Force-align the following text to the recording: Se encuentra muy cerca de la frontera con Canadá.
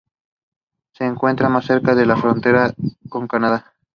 Se 0.93 1.05
encuentra 1.05 1.47
muy 1.47 1.61
cerca 1.61 1.93
de 1.93 2.07
la 2.07 2.17
frontera 2.17 2.73
con 3.07 3.27
Canadá. 3.27 3.75